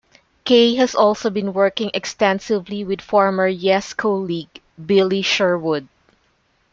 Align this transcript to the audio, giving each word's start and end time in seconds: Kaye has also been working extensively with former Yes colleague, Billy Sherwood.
Kaye 0.45 0.77
has 0.77 0.95
also 0.95 1.29
been 1.29 1.53
working 1.53 1.91
extensively 1.93 2.83
with 2.83 3.01
former 3.01 3.47
Yes 3.47 3.93
colleague, 3.93 4.59
Billy 4.83 5.21
Sherwood. 5.21 5.87